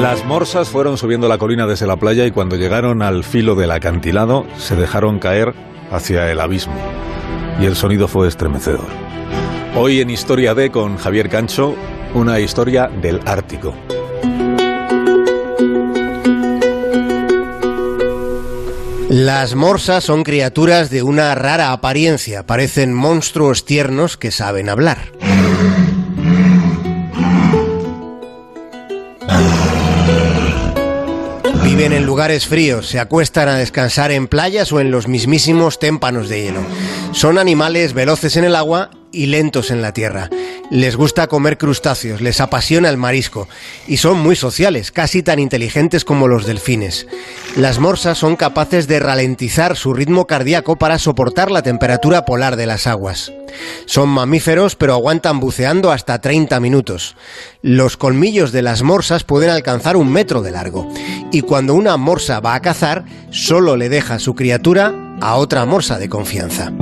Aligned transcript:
Las 0.00 0.24
morsas 0.24 0.68
fueron 0.68 0.96
subiendo 0.96 1.26
la 1.26 1.38
colina 1.38 1.66
desde 1.66 1.88
la 1.88 1.96
playa 1.96 2.24
y 2.24 2.30
cuando 2.30 2.54
llegaron 2.54 3.02
al 3.02 3.24
filo 3.24 3.56
del 3.56 3.72
acantilado 3.72 4.46
se 4.56 4.76
dejaron 4.76 5.18
caer 5.18 5.54
hacia 5.90 6.30
el 6.30 6.40
abismo. 6.40 6.76
Y 7.60 7.64
el 7.64 7.74
sonido 7.74 8.06
fue 8.06 8.28
estremecedor. 8.28 8.86
Hoy 9.74 10.00
en 10.00 10.10
Historia 10.10 10.54
D 10.54 10.70
con 10.70 10.98
Javier 10.98 11.28
Cancho, 11.28 11.74
una 12.14 12.38
historia 12.38 12.86
del 12.86 13.20
Ártico. 13.26 13.74
Las 19.08 19.56
morsas 19.56 20.04
son 20.04 20.22
criaturas 20.22 20.90
de 20.90 21.02
una 21.02 21.34
rara 21.34 21.72
apariencia, 21.72 22.46
parecen 22.46 22.94
monstruos 22.94 23.64
tiernos 23.64 24.16
que 24.16 24.30
saben 24.30 24.68
hablar. 24.68 24.98
Viven 31.78 31.92
en 31.92 32.06
lugares 32.06 32.48
fríos, 32.48 32.88
se 32.88 32.98
acuestan 32.98 33.48
a 33.48 33.54
descansar 33.54 34.10
en 34.10 34.26
playas 34.26 34.72
o 34.72 34.80
en 34.80 34.90
los 34.90 35.06
mismísimos 35.06 35.78
témpanos 35.78 36.28
de 36.28 36.42
hielo. 36.42 36.60
Son 37.12 37.38
animales 37.38 37.92
veloces 37.92 38.36
en 38.36 38.42
el 38.42 38.56
agua 38.56 38.90
y 39.18 39.26
lentos 39.26 39.72
en 39.72 39.82
la 39.82 39.92
tierra. 39.92 40.30
Les 40.70 40.94
gusta 40.94 41.26
comer 41.26 41.58
crustáceos, 41.58 42.20
les 42.20 42.40
apasiona 42.40 42.88
el 42.88 42.96
marisco 42.96 43.48
y 43.88 43.96
son 43.96 44.18
muy 44.20 44.36
sociales, 44.36 44.92
casi 44.92 45.24
tan 45.24 45.40
inteligentes 45.40 46.04
como 46.04 46.28
los 46.28 46.46
delfines. 46.46 47.06
Las 47.56 47.80
morsas 47.80 48.18
son 48.18 48.36
capaces 48.36 48.86
de 48.86 49.00
ralentizar 49.00 49.76
su 49.76 49.92
ritmo 49.92 50.26
cardíaco 50.26 50.76
para 50.76 50.98
soportar 50.98 51.50
la 51.50 51.62
temperatura 51.62 52.24
polar 52.24 52.54
de 52.54 52.66
las 52.66 52.86
aguas. 52.86 53.32
Son 53.86 54.08
mamíferos 54.08 54.76
pero 54.76 54.92
aguantan 54.92 55.40
buceando 55.40 55.90
hasta 55.90 56.20
30 56.20 56.60
minutos. 56.60 57.16
Los 57.60 57.96
colmillos 57.96 58.52
de 58.52 58.62
las 58.62 58.82
morsas 58.82 59.24
pueden 59.24 59.50
alcanzar 59.50 59.96
un 59.96 60.12
metro 60.12 60.42
de 60.42 60.52
largo 60.52 60.88
y 61.32 61.40
cuando 61.40 61.74
una 61.74 61.96
morsa 61.96 62.38
va 62.38 62.54
a 62.54 62.60
cazar 62.60 63.04
solo 63.30 63.76
le 63.76 63.88
deja 63.88 64.20
su 64.20 64.36
criatura 64.36 64.94
a 65.20 65.34
otra 65.34 65.64
morsa 65.64 65.98
de 65.98 66.08
confianza. 66.08 66.72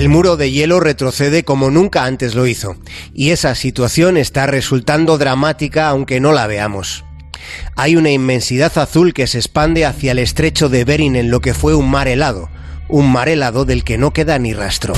El 0.00 0.08
muro 0.08 0.38
de 0.38 0.50
hielo 0.50 0.80
retrocede 0.80 1.44
como 1.44 1.70
nunca 1.70 2.06
antes 2.06 2.34
lo 2.34 2.46
hizo, 2.46 2.74
y 3.12 3.32
esa 3.32 3.54
situación 3.54 4.16
está 4.16 4.46
resultando 4.46 5.18
dramática 5.18 5.88
aunque 5.88 6.20
no 6.20 6.32
la 6.32 6.46
veamos. 6.46 7.04
Hay 7.76 7.96
una 7.96 8.08
inmensidad 8.08 8.78
azul 8.78 9.12
que 9.12 9.26
se 9.26 9.36
expande 9.36 9.84
hacia 9.84 10.12
el 10.12 10.18
estrecho 10.18 10.70
de 10.70 10.86
Bering 10.86 11.16
en 11.16 11.30
lo 11.30 11.42
que 11.42 11.52
fue 11.52 11.74
un 11.74 11.90
mar 11.90 12.08
helado, 12.08 12.48
un 12.88 13.12
mar 13.12 13.28
helado 13.28 13.66
del 13.66 13.84
que 13.84 13.98
no 13.98 14.14
queda 14.14 14.38
ni 14.38 14.54
rastro. 14.54 14.94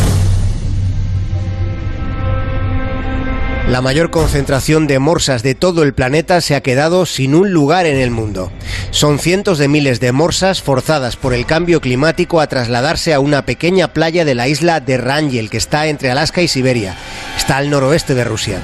La 3.69 3.81
mayor 3.81 4.11
concentración 4.11 4.87
de 4.87 4.99
morsas 4.99 5.43
de 5.43 5.55
todo 5.55 5.85
el 5.85 5.95
planeta 5.95 6.41
se 6.41 6.57
ha 6.57 6.63
quedado 6.63 7.07
sin 7.07 7.35
un 7.35 7.53
lugar 7.53 7.87
en 7.87 7.97
el 7.97 8.11
mundo. 8.11 8.51
Son 8.91 9.19
cientos 9.19 9.57
de 9.57 9.69
miles 9.69 10.01
de 10.01 10.11
morsas 10.11 10.61
forzadas 10.61 11.17
por 11.17 11.33
el 11.33 11.47
cambio 11.47 11.81
climático 11.81 12.41
a 12.41 12.49
trasladarse 12.49 13.15
a 13.15 13.21
una 13.21 13.47
pequeña 13.47 13.93
playa 13.93 14.25
de 14.25 14.35
la 14.35 14.49
isla 14.49 14.81
de 14.81 14.99
Rangel, 14.99 15.49
que 15.49 15.59
está 15.59 15.87
entre 15.87 16.11
Alaska 16.11 16.43
y 16.43 16.49
Siberia. 16.49 16.97
Está 17.37 17.57
al 17.57 17.71
noroeste 17.71 18.15
de 18.15 18.25
Rusia. 18.25 18.59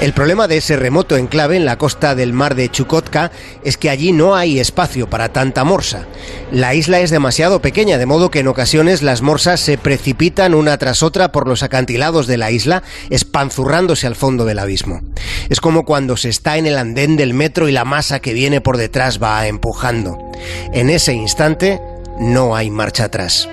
El 0.00 0.14
problema 0.14 0.48
de 0.48 0.56
ese 0.56 0.76
remoto 0.76 1.18
enclave 1.18 1.56
en 1.56 1.66
la 1.66 1.76
costa 1.76 2.14
del 2.14 2.32
mar 2.32 2.54
de 2.54 2.70
Chukotka 2.70 3.30
es 3.64 3.76
que 3.76 3.90
allí 3.90 4.12
no 4.12 4.34
hay 4.34 4.58
espacio 4.58 5.10
para 5.10 5.28
tanta 5.28 5.62
morsa. 5.62 6.06
La 6.50 6.74
isla 6.74 7.00
es 7.00 7.10
demasiado 7.10 7.60
pequeña, 7.60 7.98
de 7.98 8.06
modo 8.06 8.30
que 8.30 8.38
en 8.38 8.48
ocasiones 8.48 9.02
las 9.02 9.20
morsas 9.20 9.60
se 9.60 9.76
precipitan 9.76 10.54
una 10.54 10.78
tras 10.78 11.02
otra 11.02 11.32
por 11.32 11.46
los 11.46 11.62
acantilados 11.62 12.26
de 12.26 12.38
la 12.38 12.50
isla, 12.50 12.82
espanzurrándose 13.10 14.06
al 14.06 14.16
fondo 14.16 14.46
del 14.46 14.60
abismo. 14.60 15.02
Es 15.50 15.60
como 15.60 15.84
cuando 15.84 16.16
se 16.16 16.30
está 16.30 16.56
en 16.56 16.66
el 16.66 16.78
andén 16.78 17.18
del 17.18 17.34
metro 17.34 17.68
y 17.68 17.72
la 17.72 17.84
masa 17.84 18.20
que 18.20 18.32
viene 18.32 18.62
por 18.62 18.78
detrás 18.78 19.22
va 19.22 19.46
empujando. 19.48 20.16
En 20.72 20.88
ese 20.88 21.12
instante 21.12 21.78
no 22.18 22.56
hay 22.56 22.70
marcha 22.70 23.04
atrás. 23.04 23.50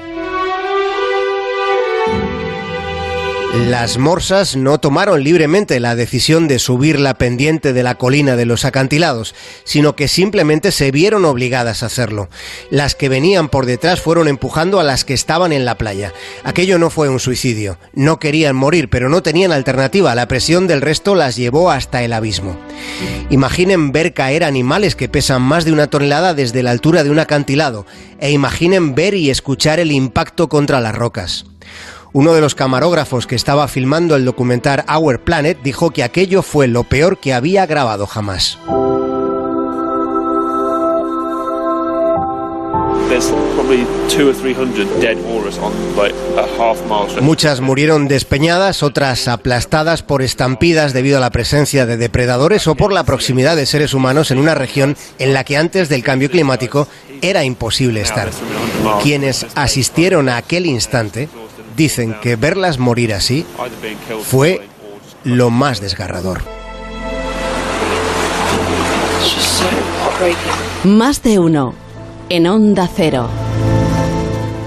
Las 3.66 3.97
morsas 3.97 4.56
no 4.56 4.79
tomaron 4.79 5.23
libremente 5.23 5.79
la 5.79 5.95
decisión 5.95 6.47
de 6.47 6.59
subir 6.59 7.00
la 7.00 7.16
pendiente 7.16 7.73
de 7.73 7.84
la 7.84 7.95
colina 7.95 8.35
de 8.35 8.45
los 8.45 8.66
acantilados, 8.66 9.34
sino 9.63 9.95
que 9.95 10.07
simplemente 10.07 10.72
se 10.72 10.91
vieron 10.91 11.25
obligadas 11.25 11.81
a 11.81 11.88
hacerlo. 11.88 12.29
Las 12.69 12.96
que 12.96 13.09
venían 13.09 13.50
por 13.50 13.66
detrás 13.66 14.00
fueron 14.00 14.28
empujando 14.28 14.79
a 14.79 14.84
las 14.84 15.03
que 15.03 15.13
estaban 15.13 15.51
en 15.51 15.66
la 15.66 15.78
playa. 15.78 16.13
Aquello 16.44 16.78
no 16.78 16.90
fue 16.90 17.09
un 17.09 17.19
suicidio. 17.19 17.78
No 17.94 18.19
querían 18.19 18.56
morir, 18.56 18.90
pero 18.90 19.09
no 19.09 19.23
tenían 19.23 19.51
alternativa. 19.51 20.16
La 20.16 20.28
presión 20.28 20.67
del 20.67 20.81
resto 20.81 21.16
las 21.16 21.35
llevó 21.35 21.72
hasta 21.72 22.03
el 22.03 22.13
abismo. 22.13 22.57
Imaginen 23.29 23.91
ver 23.91 24.13
caer 24.13 24.44
animales 24.44 24.96
que 24.96 25.09
pesan 25.09 25.41
más 25.41 25.66
de 25.66 25.73
una 25.73 25.88
tonelada 25.88 26.34
desde 26.34 26.63
la 26.63 26.72
altura 26.72 27.03
de 27.03 27.09
un 27.09 27.19
acantilado, 27.19 27.85
e 28.19 28.31
imaginen 28.31 28.96
ver 28.96 29.13
y 29.13 29.29
escuchar 29.29 29.79
el 29.79 29.91
impacto 29.91 30.47
contra 30.47 30.79
las 30.79 30.96
rocas. 30.96 31.46
Uno 32.13 32.34
de 32.34 32.41
los 32.41 32.56
camarógrafos 32.56 33.28
que 33.28 33.35
estaba 33.35 33.68
filmando 33.68 34.16
el 34.16 34.25
documental 34.25 34.85
Our 34.94 35.19
Planet 35.19 35.59
dijo 35.62 35.91
que 35.91 36.03
aquello 36.03 36.41
fue 36.41 36.68
lo 36.68 36.84
peor 36.84 37.19
que 37.19 37.34
había 37.34 37.66
grabado 37.66 38.07
jamás. 38.07 38.57
Muchas 47.22 47.62
murieron 47.62 48.07
despeñadas, 48.07 48.84
otras 48.84 49.28
aplastadas 49.28 50.03
por 50.03 50.22
estampidas 50.22 50.94
debido 50.94 51.17
a 51.17 51.22
la 51.22 51.31
presencia 51.31 51.85
de 51.85 51.97
depredadores 51.97 52.67
o 52.67 52.75
por 52.75 52.91
la 52.91 53.03
proximidad 53.03 53.56
de 53.56 53.66
seres 53.66 53.94
humanos 53.94 54.31
en 54.31 54.38
una 54.38 54.56
región 54.56 54.96
en 55.19 55.34
la 55.34 55.44
que 55.44 55.57
antes 55.57 55.90
del 55.90 56.03
cambio 56.03 56.29
climático 56.29 56.88
era 57.22 57.44
imposible 57.44 58.01
estar. 58.01 58.29
Quienes 59.01 59.46
asistieron 59.56 60.29
a 60.29 60.38
aquel 60.38 60.66
instante 60.66 61.29
dicen 61.77 62.15
que 62.21 62.35
verlas 62.35 62.79
morir 62.79 63.13
así 63.13 63.45
fue 64.23 64.67
lo 65.23 65.49
más 65.51 65.79
desgarrador. 65.79 66.41
Más 70.83 71.21
de 71.21 71.39
uno 71.39 71.75
en 72.29 72.47
Onda 72.47 72.89
Cero. 72.93 73.29